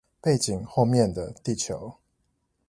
[0.19, 1.97] 背景後面的地球